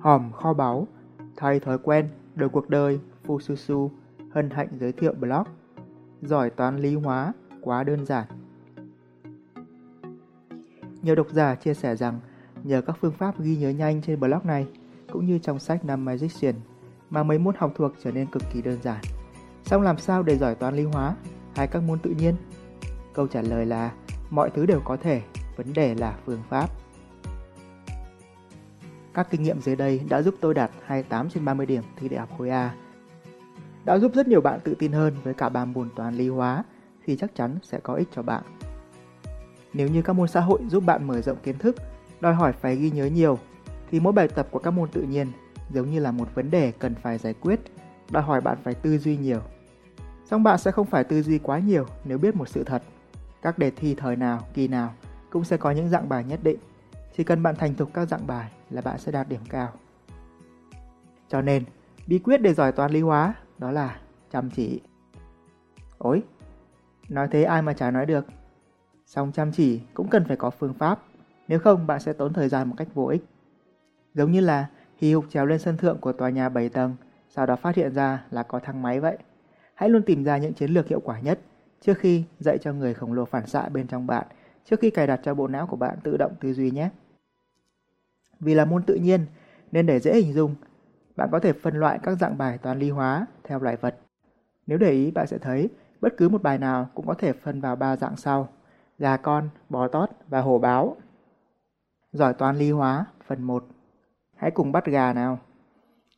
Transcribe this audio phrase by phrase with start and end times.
[0.00, 0.86] Hòm kho báu,
[1.36, 3.88] thay thói quen, đổi cuộc đời, Fususu,
[4.30, 5.42] hân hạnh giới thiệu blog.
[6.22, 8.26] Giỏi toán lý hóa, quá đơn giản.
[11.02, 12.20] Nhiều độc giả chia sẻ rằng
[12.64, 14.66] nhờ các phương pháp ghi nhớ nhanh trên blog này,
[15.12, 16.54] cũng như trong sách Năm Magician,
[17.10, 19.00] mà mấy môn học thuộc trở nên cực kỳ đơn giản.
[19.64, 21.16] Xong làm sao để giỏi toán lý hóa
[21.54, 22.34] hay các môn tự nhiên?
[23.14, 23.92] Câu trả lời là
[24.30, 25.22] mọi thứ đều có thể,
[25.56, 26.70] vấn đề là phương pháp.
[29.14, 32.20] Các kinh nghiệm dưới đây đã giúp tôi đạt 28 trên 30 điểm thi đại
[32.20, 32.74] học khối A.
[33.84, 36.64] Đã giúp rất nhiều bạn tự tin hơn với cả ba môn toán lý hóa
[37.06, 38.42] thì chắc chắn sẽ có ích cho bạn.
[39.72, 41.76] Nếu như các môn xã hội giúp bạn mở rộng kiến thức,
[42.20, 43.38] đòi hỏi phải ghi nhớ nhiều,
[43.90, 45.32] thì mỗi bài tập của các môn tự nhiên
[45.70, 47.60] giống như là một vấn đề cần phải giải quyết,
[48.10, 49.40] đòi hỏi bạn phải tư duy nhiều.
[50.30, 52.82] Song bạn sẽ không phải tư duy quá nhiều nếu biết một sự thật.
[53.42, 54.94] Các đề thi thời nào, kỳ nào
[55.30, 56.58] cũng sẽ có những dạng bài nhất định.
[57.16, 59.72] Chỉ cần bạn thành thục các dạng bài là bạn sẽ đạt điểm cao.
[61.28, 61.64] Cho nên,
[62.06, 64.80] bí quyết để giỏi toán lý hóa đó là chăm chỉ.
[65.98, 66.22] Ôi,
[67.08, 68.26] nói thế ai mà chả nói được.
[69.06, 71.02] Song chăm chỉ cũng cần phải có phương pháp,
[71.48, 73.24] nếu không bạn sẽ tốn thời gian một cách vô ích.
[74.14, 76.96] Giống như là hì hục trèo lên sân thượng của tòa nhà 7 tầng,
[77.28, 79.18] sau đó phát hiện ra là có thang máy vậy.
[79.74, 81.40] Hãy luôn tìm ra những chiến lược hiệu quả nhất
[81.80, 84.26] trước khi dạy cho người khổng lồ phản xạ bên trong bạn,
[84.64, 86.90] trước khi cài đặt cho bộ não của bạn tự động tư duy nhé.
[88.40, 89.26] Vì là môn tự nhiên,
[89.72, 90.54] nên để dễ hình dung,
[91.16, 93.98] bạn có thể phân loại các dạng bài toán lý hóa theo loại vật.
[94.66, 97.60] Nếu để ý, bạn sẽ thấy bất cứ một bài nào cũng có thể phân
[97.60, 98.48] vào ba dạng sau:
[98.98, 100.96] gà con, bò tót và hổ báo.
[102.12, 103.64] Giỏi toán lý hóa phần 1.
[104.36, 105.38] Hãy cùng bắt gà nào.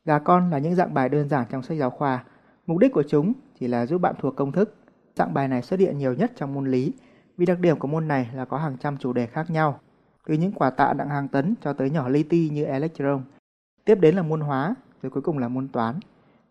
[0.05, 2.23] Gà con là những dạng bài đơn giản trong sách giáo khoa.
[2.65, 4.75] Mục đích của chúng chỉ là giúp bạn thuộc công thức.
[5.15, 6.93] Dạng bài này xuất hiện nhiều nhất trong môn lý
[7.37, 9.79] vì đặc điểm của môn này là có hàng trăm chủ đề khác nhau
[10.25, 13.23] từ những quả tạ nặng hàng tấn cho tới nhỏ li ti như electron.
[13.85, 15.99] Tiếp đến là môn hóa, rồi cuối cùng là môn toán.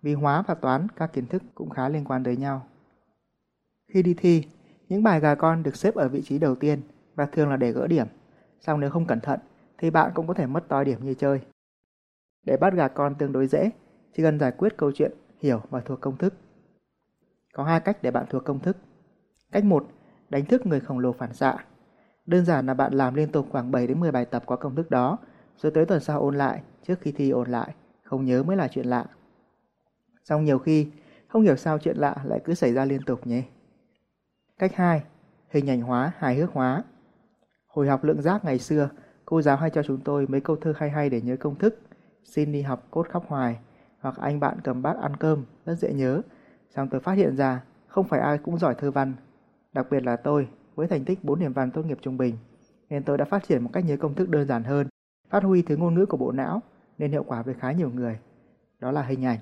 [0.03, 2.67] Vì hóa và toán các kiến thức cũng khá liên quan tới nhau.
[3.89, 4.45] Khi đi thi,
[4.89, 6.81] những bài gà con được xếp ở vị trí đầu tiên
[7.15, 8.07] và thường là để gỡ điểm.
[8.61, 9.41] Song nếu không cẩn thận
[9.79, 11.41] thì bạn cũng có thể mất toi điểm như chơi.
[12.43, 13.71] Để bắt gà con tương đối dễ,
[14.17, 16.35] chỉ cần giải quyết câu chuyện hiểu và thuộc công thức.
[17.53, 18.77] Có hai cách để bạn thuộc công thức.
[19.53, 19.87] Cách 1,
[20.29, 21.57] đánh thức người khổng lồ phản xạ.
[22.27, 24.75] Đơn giản là bạn làm liên tục khoảng 7 đến 10 bài tập có công
[24.75, 25.19] thức đó,
[25.57, 28.69] rồi tới tuần sau ôn lại, trước khi thi ôn lại, không nhớ mới là
[28.69, 29.05] chuyện lạ.
[30.25, 30.91] Xong nhiều khi,
[31.29, 33.43] không hiểu sao chuyện lạ lại cứ xảy ra liên tục nhé.
[34.59, 35.03] Cách 2.
[35.49, 36.83] Hình ảnh hóa, hài hước hóa.
[37.67, 38.91] Hồi học lượng giác ngày xưa,
[39.25, 41.79] cô giáo hay cho chúng tôi mấy câu thơ hay hay để nhớ công thức.
[42.25, 43.59] Xin đi học cốt khóc hoài,
[44.01, 46.23] hoặc anh bạn cầm bát ăn cơm, rất dễ nhớ.
[46.75, 49.15] Xong tôi phát hiện ra, không phải ai cũng giỏi thơ văn.
[49.73, 52.37] Đặc biệt là tôi, với thành tích 4 điểm vàng tốt nghiệp trung bình,
[52.91, 54.87] nên tôi đã phát triển một cách nhớ công thức đơn giản hơn,
[55.31, 56.63] phát huy thứ ngôn ngữ của bộ não
[56.99, 58.19] nên hiệu quả với khá nhiều người.
[58.81, 59.39] Đó là hình ảnh.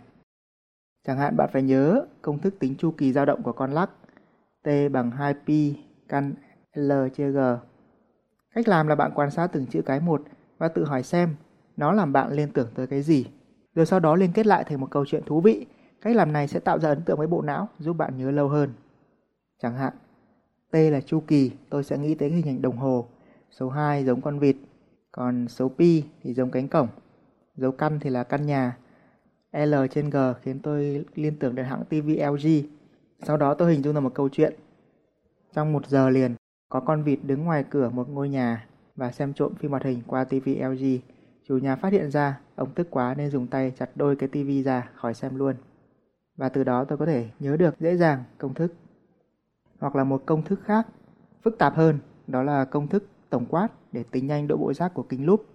[1.07, 3.91] Chẳng hạn bạn phải nhớ công thức tính chu kỳ dao động của con lắc
[4.63, 5.75] T bằng 2pi
[6.09, 6.35] căn
[6.75, 7.39] L chia G.
[8.55, 10.23] Cách làm là bạn quan sát từng chữ cái một
[10.59, 11.35] và tự hỏi xem
[11.77, 13.27] nó làm bạn liên tưởng tới cái gì.
[13.75, 15.67] Rồi sau đó liên kết lại thành một câu chuyện thú vị.
[16.01, 18.49] Cách làm này sẽ tạo ra ấn tượng với bộ não giúp bạn nhớ lâu
[18.49, 18.73] hơn.
[19.63, 19.93] Chẳng hạn,
[20.71, 23.07] T là chu kỳ, tôi sẽ nghĩ tới hình ảnh đồng hồ.
[23.51, 24.57] Số 2 giống con vịt,
[25.13, 26.89] còn số pi thì giống cánh cổng.
[27.57, 28.77] Dấu căn thì là căn nhà.
[29.53, 32.49] L trên G khiến tôi liên tưởng đến hãng TV LG.
[33.23, 34.55] Sau đó tôi hình dung ra một câu chuyện.
[35.55, 36.35] Trong một giờ liền,
[36.69, 38.67] có con vịt đứng ngoài cửa một ngôi nhà
[38.97, 40.85] và xem trộm phim hoạt hình qua TV LG.
[41.49, 44.65] Chủ nhà phát hiện ra, ông tức quá nên dùng tay chặt đôi cái TV
[44.65, 45.57] ra khỏi xem luôn.
[46.37, 48.75] Và từ đó tôi có thể nhớ được dễ dàng công thức
[49.81, 50.87] hoặc là một công thức khác
[51.43, 54.95] phức tạp hơn, đó là công thức tổng quát để tính nhanh độ bộ giác
[54.95, 55.47] của kính lúp.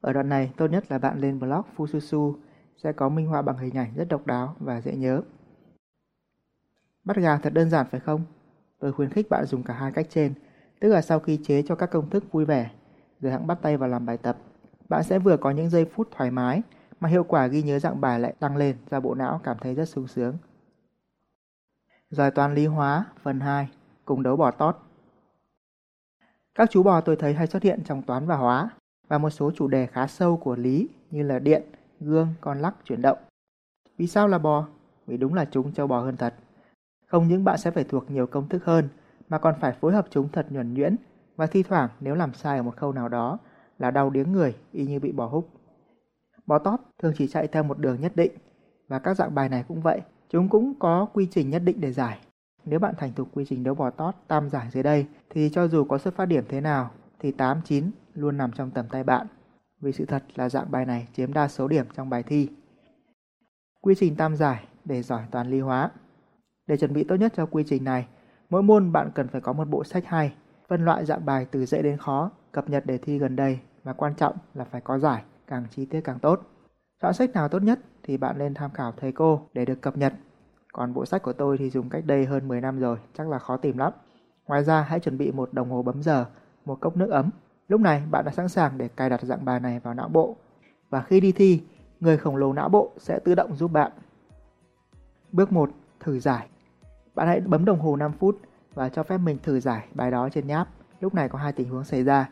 [0.00, 2.34] Ở đoạn này, tốt nhất là bạn lên blog Fususu
[2.76, 5.22] sẽ có minh họa bằng hình ảnh rất độc đáo và dễ nhớ.
[7.04, 8.24] Bắt gà thật đơn giản phải không?
[8.78, 10.34] Tôi khuyến khích bạn dùng cả hai cách trên,
[10.80, 12.70] tức là sau khi chế cho các công thức vui vẻ,
[13.20, 14.36] rồi hãng bắt tay vào làm bài tập.
[14.88, 16.62] Bạn sẽ vừa có những giây phút thoải mái,
[17.00, 19.74] mà hiệu quả ghi nhớ dạng bài lại tăng lên ra bộ não cảm thấy
[19.74, 20.36] rất sung sướng.
[22.10, 23.68] Giỏi toán lý hóa phần 2
[24.04, 24.76] Cùng đấu bò tót
[26.54, 28.70] Các chú bò tôi thấy hay xuất hiện trong toán và hóa
[29.08, 31.62] và một số chủ đề khá sâu của lý như là điện,
[32.00, 33.18] gương, con lắc, chuyển động.
[33.96, 34.66] Vì sao là bò?
[35.06, 36.34] Vì đúng là chúng châu bò hơn thật.
[37.06, 38.88] Không những bạn sẽ phải thuộc nhiều công thức hơn
[39.28, 40.96] mà còn phải phối hợp chúng thật nhuần nhuyễn
[41.36, 43.38] và thi thoảng nếu làm sai ở một khâu nào đó
[43.78, 45.48] là đau điếng người y như bị bò húc.
[46.46, 48.32] Bò tót thường chỉ chạy theo một đường nhất định
[48.88, 50.00] và các dạng bài này cũng vậy.
[50.36, 52.18] Chúng cũng có quy trình nhất định để giải.
[52.64, 55.68] Nếu bạn thành thục quy trình đấu bò tót tam giải dưới đây thì cho
[55.68, 59.04] dù có xuất phát điểm thế nào thì 8 9 luôn nằm trong tầm tay
[59.04, 59.26] bạn.
[59.80, 62.48] vì sự thật là dạng bài này chiếm đa số điểm trong bài thi.
[63.80, 65.90] Quy trình tam giải để giỏi toán lý hóa.
[66.66, 68.06] Để chuẩn bị tốt nhất cho quy trình này,
[68.50, 70.34] mỗi môn bạn cần phải có một bộ sách hay,
[70.68, 73.92] phân loại dạng bài từ dễ đến khó, cập nhật đề thi gần đây và
[73.92, 76.40] quan trọng là phải có giải, càng chi tiết càng tốt.
[77.02, 79.96] Chọn sách nào tốt nhất thì bạn nên tham khảo thầy cô để được cập
[79.96, 80.12] nhật.
[80.76, 83.38] Còn bộ sách của tôi thì dùng cách đây hơn 10 năm rồi, chắc là
[83.38, 83.92] khó tìm lắm.
[84.46, 86.26] Ngoài ra hãy chuẩn bị một đồng hồ bấm giờ,
[86.64, 87.30] một cốc nước ấm.
[87.68, 90.36] Lúc này bạn đã sẵn sàng để cài đặt dạng bài này vào não bộ.
[90.90, 91.62] Và khi đi thi,
[92.00, 93.92] người khổng lồ não bộ sẽ tự động giúp bạn.
[95.32, 95.70] Bước 1.
[96.00, 96.48] Thử giải.
[97.14, 98.40] Bạn hãy bấm đồng hồ 5 phút
[98.74, 100.68] và cho phép mình thử giải bài đó trên nháp.
[101.00, 102.28] Lúc này có hai tình huống xảy ra.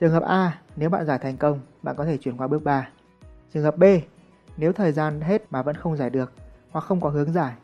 [0.00, 2.88] Trường hợp A, nếu bạn giải thành công, bạn có thể chuyển qua bước 3.
[3.52, 3.84] Trường hợp B,
[4.56, 6.32] nếu thời gian hết mà vẫn không giải được
[6.70, 7.54] hoặc không có hướng giải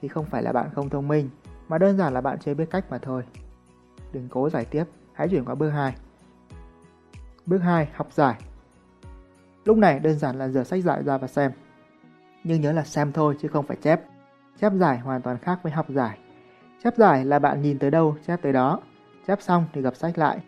[0.00, 1.30] thì không phải là bạn không thông minh
[1.68, 3.22] mà đơn giản là bạn chưa biết cách mà thôi.
[4.12, 5.94] Đừng cố giải tiếp, hãy chuyển qua bước 2.
[7.46, 7.88] Bước 2.
[7.94, 8.34] Học giải
[9.64, 11.52] Lúc này đơn giản là dở sách giải ra và xem.
[12.44, 14.00] Nhưng nhớ là xem thôi chứ không phải chép.
[14.60, 16.18] Chép giải hoàn toàn khác với học giải.
[16.84, 18.80] Chép giải là bạn nhìn tới đâu chép tới đó.
[19.26, 20.38] Chép xong thì gặp sách lại.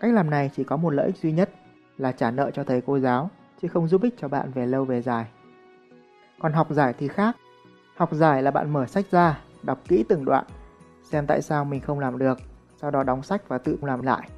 [0.00, 1.50] Cách làm này chỉ có một lợi ích duy nhất
[1.98, 3.30] là trả nợ cho thầy cô giáo
[3.62, 5.26] chứ không giúp ích cho bạn về lâu về dài.
[6.42, 7.36] Còn học giải thì khác.
[7.96, 10.44] Học giải là bạn mở sách ra, đọc kỹ từng đoạn,
[11.02, 12.38] xem tại sao mình không làm được,
[12.80, 14.28] sau đó đóng sách và tự làm lại.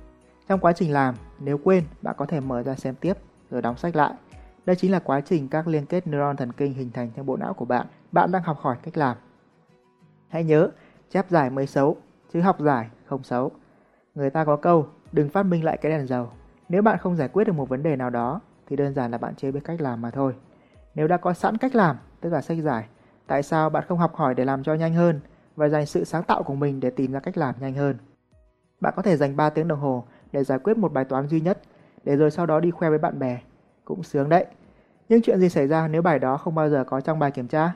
[0.49, 3.15] Trong quá trình làm, nếu quên, bạn có thể mở ra xem tiếp
[3.51, 4.15] rồi đóng sách lại.
[4.67, 7.37] Đây chính là quá trình các liên kết neuron thần kinh hình thành trong bộ
[7.37, 7.87] não của bạn.
[8.13, 9.17] Bạn đang học hỏi cách làm.
[10.29, 10.71] Hãy nhớ,
[11.11, 11.97] chép giải mới xấu,
[12.33, 13.51] chứ học giải không xấu.
[14.15, 16.29] Người ta có câu, đừng phát minh lại cái đèn dầu.
[16.69, 19.19] Nếu bạn không giải quyết được một vấn đề nào đó, thì đơn giản là
[19.19, 20.35] bạn chưa biết cách làm mà thôi.
[20.95, 22.87] Nếu đã có sẵn cách làm, tức là sách giải,
[23.27, 25.21] tại sao bạn không học hỏi để làm cho nhanh hơn
[25.57, 27.97] và dành sự sáng tạo của mình để tìm ra cách làm nhanh hơn?
[28.81, 31.41] Bạn có thể dành 3 tiếng đồng hồ để giải quyết một bài toán duy
[31.41, 31.61] nhất,
[32.05, 33.41] để rồi sau đó đi khoe với bạn bè.
[33.85, 34.47] Cũng sướng đấy.
[35.09, 37.49] Nhưng chuyện gì xảy ra nếu bài đó không bao giờ có trong bài kiểm
[37.49, 37.73] tra?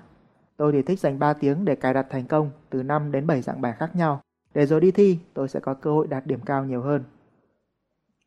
[0.56, 3.43] Tôi thì thích dành 3 tiếng để cài đặt thành công từ 5 đến 7
[3.43, 4.21] dạng bài khác nhau.
[4.55, 7.05] Để rồi đi thi, tôi sẽ có cơ hội đạt điểm cao nhiều hơn.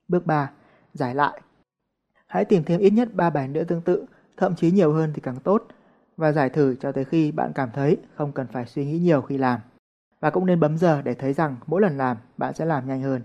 [0.08, 0.52] Bước 3.
[0.94, 1.42] Giải lại.
[2.28, 4.06] Hãy tìm thêm ít nhất 3 bài nữa tương tự,
[4.42, 5.68] thậm chí nhiều hơn thì càng tốt,
[6.18, 9.22] và giải thử cho tới khi bạn cảm thấy không cần phải suy nghĩ nhiều
[9.22, 9.60] khi làm.
[10.20, 13.02] Và cũng nên bấm giờ để thấy rằng mỗi lần làm bạn sẽ làm nhanh
[13.02, 13.22] hơn.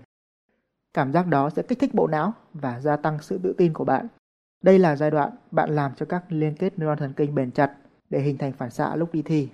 [0.93, 3.83] Cảm giác đó sẽ kích thích bộ não và gia tăng sự tự tin của
[3.85, 4.07] bạn.
[4.63, 7.73] Đây là giai đoạn bạn làm cho các liên kết neuron thần kinh bền chặt
[8.09, 9.49] để hình thành phản xạ lúc đi thi.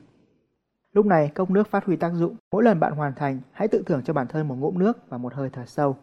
[0.94, 3.84] Lúc này cốc nước phát huy tác dụng, mỗi lần bạn hoàn thành, hãy tự
[3.86, 5.98] thưởng cho bản thân một ngụm nước và một hơi thở sâu.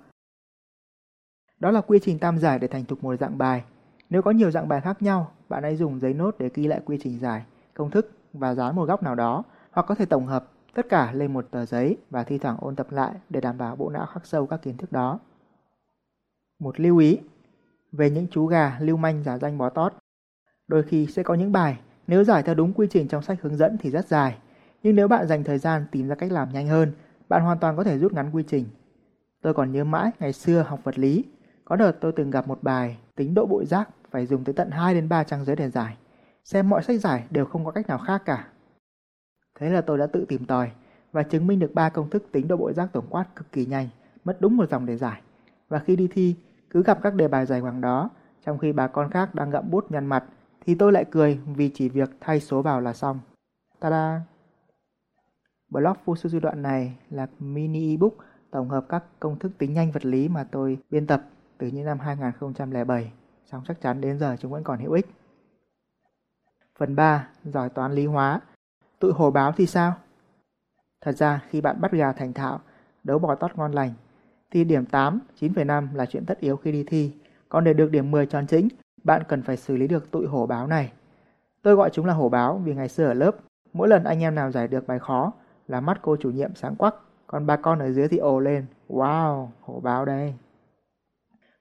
[1.59, 3.65] Đó là quy trình tam giải để thành thục một dạng bài.
[4.11, 6.81] Nếu có nhiều dạng bài khác nhau, bạn hãy dùng giấy nốt để ghi lại
[6.85, 10.27] quy trình giải, công thức và dán một góc nào đó, hoặc có thể tổng
[10.27, 13.59] hợp tất cả lên một tờ giấy và thi thoảng ôn tập lại để đảm
[13.59, 15.19] bảo bộ não khắc sâu các kiến thức đó.
[16.59, 17.19] Một lưu ý
[17.93, 19.93] về những chú gà lưu manh giả danh bó tót.
[20.69, 23.57] Đôi khi sẽ có những bài, nếu giải theo đúng quy trình trong sách hướng
[23.57, 24.39] dẫn thì rất dài,
[24.83, 26.93] nhưng nếu bạn dành thời gian tìm ra cách làm nhanh hơn,
[27.29, 28.65] bạn hoàn toàn có thể rút ngắn quy trình.
[29.43, 31.25] Tôi còn nhớ mãi ngày xưa học vật lý,
[31.65, 34.71] có đợt tôi từng gặp một bài tính độ bội giác phải dùng tới tận
[34.71, 35.97] 2 đến 3 trang giấy để giải.
[36.45, 38.49] Xem mọi sách giải đều không có cách nào khác cả.
[39.59, 40.71] Thế là tôi đã tự tìm tòi
[41.13, 43.67] và chứng minh được ba công thức tính độ bội giác tổng quát cực kỳ
[43.67, 43.89] nhanh,
[44.25, 45.23] mất đúng một dòng để giải.
[45.69, 46.37] Và khi đi thi,
[46.71, 48.11] cứ gặp các đề bài giải hoàng đó,
[48.45, 50.25] trong khi bà con khác đang ngậm bút nhăn mặt,
[50.67, 53.21] thì tôi lại cười vì chỉ việc thay số vào là xong.
[53.81, 54.21] Ta-da!
[55.69, 58.13] Blog Fusuzu đoạn này là mini ebook
[58.51, 61.23] tổng hợp các công thức tính nhanh vật lý mà tôi biên tập
[61.59, 63.13] từ những năm 2007,
[63.53, 65.07] song chắc chắn đến giờ chúng vẫn còn hữu ích.
[66.79, 67.29] Phần 3.
[67.45, 68.41] Giỏi toán lý hóa.
[68.99, 69.95] Tụi hồ báo thì sao?
[71.01, 72.61] Thật ra khi bạn bắt gà thành thạo,
[73.05, 73.93] đấu bò tót ngon lành,
[74.51, 77.13] thì điểm 8, 9,5 là chuyện tất yếu khi đi thi.
[77.49, 78.69] Còn để được điểm 10 tròn chính,
[79.05, 80.93] bạn cần phải xử lý được tụi hổ báo này.
[81.63, 83.37] Tôi gọi chúng là hổ báo vì ngày xưa ở lớp,
[83.73, 85.33] mỗi lần anh em nào giải được bài khó
[85.69, 86.95] là mắt cô chủ nhiệm sáng quắc,
[87.27, 88.67] còn ba con ở dưới thì ồ lên.
[88.89, 90.35] Wow, hổ báo đây.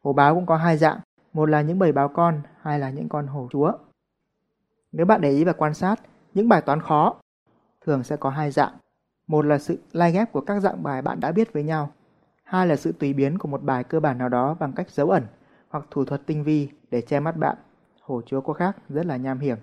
[0.03, 1.00] Hổ báo cũng có hai dạng,
[1.33, 3.71] một là những bầy báo con, hai là những con hổ chúa.
[4.91, 5.95] Nếu bạn để ý và quan sát,
[6.33, 7.15] những bài toán khó
[7.86, 8.74] thường sẽ có hai dạng.
[9.27, 11.91] Một là sự lai ghép của các dạng bài bạn đã biết với nhau.
[12.43, 15.09] Hai là sự tùy biến của một bài cơ bản nào đó bằng cách giấu
[15.09, 15.24] ẩn
[15.69, 17.57] hoặc thủ thuật tinh vi để che mắt bạn.
[18.01, 19.57] Hổ chúa có khác rất là nham hiểm.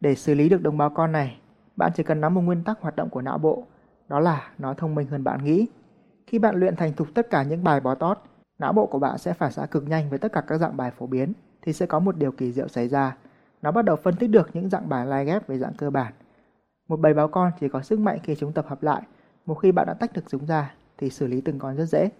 [0.00, 1.40] Để xử lý được đồng báo con này,
[1.76, 3.64] bạn chỉ cần nắm một nguyên tắc hoạt động của não bộ,
[4.08, 5.66] đó là nó thông minh hơn bạn nghĩ.
[6.26, 8.18] Khi bạn luyện thành thục tất cả những bài bó tót,
[8.58, 10.90] não bộ của bạn sẽ phản xạ cực nhanh với tất cả các dạng bài
[10.90, 13.16] phổ biến, thì sẽ có một điều kỳ diệu xảy ra.
[13.62, 16.12] Nó bắt đầu phân tích được những dạng bài lai ghép với dạng cơ bản.
[16.88, 19.02] Một bầy báo con chỉ có sức mạnh khi chúng tập hợp lại.
[19.46, 22.10] Một khi bạn đã tách được chúng ra, thì xử lý từng con rất dễ.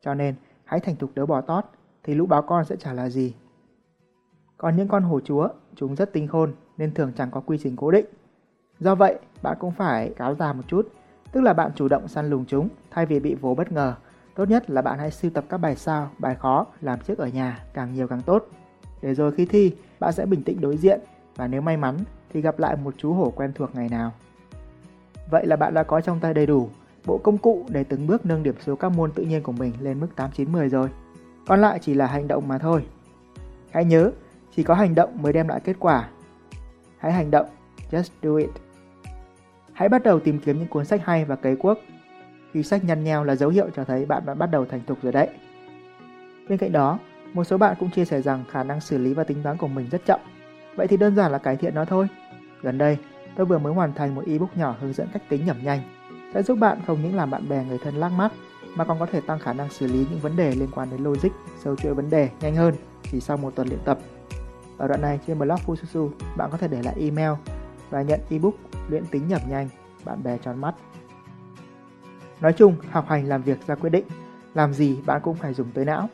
[0.00, 1.64] Cho nên, hãy thành thục đỡ bò tót,
[2.02, 3.34] thì lũ báo con sẽ trả là gì.
[4.56, 7.76] Còn những con hổ chúa, chúng rất tinh khôn nên thường chẳng có quy trình
[7.76, 8.06] cố định.
[8.78, 10.88] Do vậy, bạn cũng phải cáo già một chút,
[11.32, 13.94] tức là bạn chủ động săn lùng chúng thay vì bị vố bất ngờ.
[14.36, 17.26] Tốt nhất là bạn hãy sưu tập các bài sao, bài khó làm trước ở
[17.26, 18.46] nhà, càng nhiều càng tốt.
[19.02, 21.00] Để rồi khi thi, bạn sẽ bình tĩnh đối diện
[21.36, 21.96] và nếu may mắn
[22.32, 24.12] thì gặp lại một chú hổ quen thuộc ngày nào.
[25.30, 26.68] Vậy là bạn đã có trong tay đầy đủ
[27.06, 29.72] bộ công cụ để từng bước nâng điểm số các môn tự nhiên của mình
[29.80, 30.88] lên mức 8, 9, 10 rồi.
[31.46, 32.86] Còn lại chỉ là hành động mà thôi.
[33.70, 34.10] Hãy nhớ,
[34.56, 36.08] chỉ có hành động mới đem lại kết quả.
[36.98, 37.46] Hãy hành động,
[37.90, 38.50] just do it.
[39.72, 41.78] Hãy bắt đầu tìm kiếm những cuốn sách hay và cấy cuốc.
[42.56, 45.02] Khi sách nhăn nheo là dấu hiệu cho thấy bạn đã bắt đầu thành thục
[45.02, 45.28] rồi đấy.
[46.48, 46.98] Bên cạnh đó,
[47.32, 49.68] một số bạn cũng chia sẻ rằng khả năng xử lý và tính toán của
[49.68, 50.20] mình rất chậm.
[50.76, 52.08] Vậy thì đơn giản là cải thiện nó thôi.
[52.62, 52.98] Gần đây,
[53.36, 55.80] tôi vừa mới hoàn thành một ebook nhỏ hướng dẫn cách tính nhẩm nhanh,
[56.34, 58.32] sẽ giúp bạn không những làm bạn bè người thân lắc mắt,
[58.74, 61.02] mà còn có thể tăng khả năng xử lý những vấn đề liên quan đến
[61.04, 61.30] logic,
[61.64, 62.74] sâu chuỗi vấn đề nhanh hơn
[63.10, 63.98] chỉ sau một tuần luyện tập.
[64.78, 67.32] Ở đoạn này trên blog Fususu, bạn có thể để lại email
[67.90, 68.54] và nhận ebook
[68.88, 69.68] luyện tính nhẩm nhanh,
[70.04, 70.74] bạn bè tròn mắt.
[72.40, 74.04] Nói chung, học hành làm việc ra quyết định,
[74.54, 76.08] làm gì bạn cũng phải dùng tới não.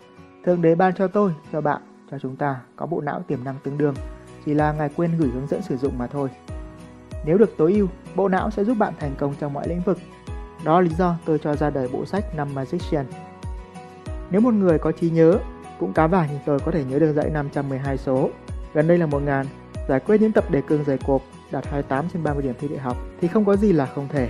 [0.44, 3.56] Thượng đế ban cho tôi, cho bạn, cho chúng ta có bộ não tiềm năng
[3.62, 3.94] tương đương,
[4.46, 6.28] chỉ là ngài quên gửi hướng dẫn sử dụng mà thôi.
[7.24, 9.98] Nếu được tối ưu, bộ não sẽ giúp bạn thành công trong mọi lĩnh vực.
[10.64, 13.06] Đó là lý do tôi cho ra đời bộ sách 5 Magician.
[14.30, 15.38] Nếu một người có trí nhớ,
[15.78, 18.30] cũng cá vả như tôi có thể nhớ được dãy 512 số,
[18.74, 19.46] gần đây là 1000,
[19.88, 22.78] giải quyết những tập đề cương dày cộp, đạt 28 trên 30 điểm thi đại
[22.78, 24.28] học thì không có gì là không thể.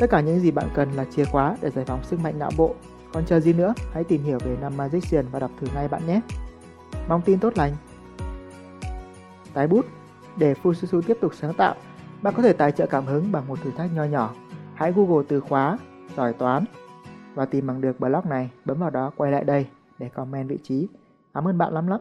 [0.00, 2.50] Tất cả những gì bạn cần là chìa khóa để giải phóng sức mạnh não
[2.56, 2.74] bộ.
[3.12, 6.06] Còn chờ gì nữa, hãy tìm hiểu về năm Magician và đọc thử ngay bạn
[6.06, 6.20] nhé.
[7.08, 7.72] Mong tin tốt lành.
[9.54, 9.86] Tái bút
[10.36, 11.74] Để Fususu tiếp tục sáng tạo,
[12.22, 14.34] bạn có thể tài trợ cảm hứng bằng một thử thách nho nhỏ.
[14.74, 15.78] Hãy Google từ khóa
[16.16, 16.64] giỏi toán
[17.34, 19.66] và tìm bằng được blog này, bấm vào đó quay lại đây
[19.98, 20.88] để comment vị trí.
[21.34, 22.00] Cảm ơn bạn lắm lắm.